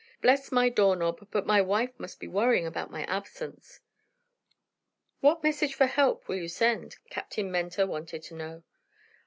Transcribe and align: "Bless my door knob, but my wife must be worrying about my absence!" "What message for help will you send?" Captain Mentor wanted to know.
"Bless 0.19 0.51
my 0.51 0.67
door 0.67 0.95
knob, 0.95 1.27
but 1.29 1.45
my 1.45 1.61
wife 1.61 1.91
must 1.99 2.19
be 2.19 2.27
worrying 2.27 2.65
about 2.65 2.89
my 2.89 3.03
absence!" 3.03 3.81
"What 5.19 5.43
message 5.43 5.75
for 5.75 5.85
help 5.85 6.27
will 6.27 6.37
you 6.37 6.47
send?" 6.47 6.95
Captain 7.11 7.51
Mentor 7.51 7.85
wanted 7.85 8.23
to 8.23 8.33
know. 8.33 8.63